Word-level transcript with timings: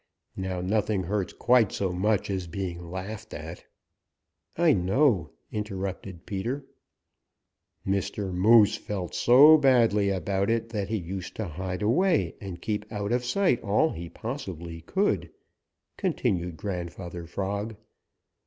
Now 0.35 0.61
nothing 0.61 1.03
hurts 1.03 1.31
quite 1.31 1.71
so 1.71 1.93
much 1.93 2.31
as 2.31 2.47
being 2.47 2.89
laughed 2.89 3.35
at." 3.35 3.63
"I 4.57 4.73
know," 4.73 5.29
interrupted 5.51 6.25
Peter. 6.25 6.65
"Mr. 7.85 8.33
Moose 8.33 8.77
felt 8.77 9.13
so 9.13 9.59
badly 9.59 10.09
about 10.09 10.49
it 10.49 10.69
that 10.69 10.87
he 10.89 10.97
used 10.97 11.35
to 11.35 11.45
hide 11.45 11.83
away 11.83 12.33
and 12.41 12.59
keep 12.63 12.91
out 12.91 13.11
of 13.11 13.23
sight 13.23 13.61
all 13.61 13.91
he 13.91 14.09
possibly 14.09 14.81
could," 14.81 15.29
continued 15.97 16.57
Grandfather 16.57 17.27
Frog. 17.27 17.75